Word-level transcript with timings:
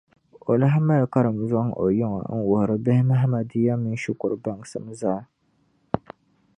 O 0.49 0.51
lahi 0.59 0.79
mali 0.87 1.05
karimzɔŋ 1.13 1.67
o 1.81 1.85
yiŋa 1.97 2.21
n-wuhiri 2.31 2.75
bihi 2.83 3.01
Mahamadiya 3.09 3.73
mini 3.81 3.97
shikuru 4.03 4.35
baŋsim 4.43 4.85
zaa. 4.99 5.21